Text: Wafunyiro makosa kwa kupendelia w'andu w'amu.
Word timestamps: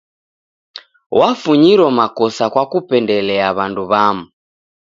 Wafunyiro 1.19 1.87
makosa 1.99 2.43
kwa 2.53 2.63
kupendelia 2.71 3.47
w'andu 3.57 3.83
w'amu. 3.91 4.25